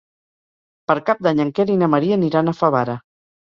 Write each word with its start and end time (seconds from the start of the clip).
Per 0.93 0.95
Cap 1.11 1.21
d'Any 1.29 1.43
en 1.47 1.53
Quer 1.61 1.67
i 1.75 1.77
na 1.85 1.93
Maria 1.95 2.21
aniran 2.21 2.53
a 2.55 2.59
Favara. 2.65 3.01